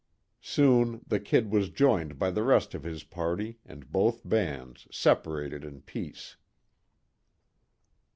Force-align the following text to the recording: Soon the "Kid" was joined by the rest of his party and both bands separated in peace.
Soon 0.41 1.01
the 1.05 1.19
"Kid" 1.19 1.51
was 1.51 1.69
joined 1.69 2.17
by 2.17 2.31
the 2.31 2.41
rest 2.41 2.73
of 2.73 2.81
his 2.81 3.03
party 3.03 3.59
and 3.63 3.91
both 3.91 4.27
bands 4.27 4.87
separated 4.89 5.63
in 5.63 5.81
peace. 5.81 6.37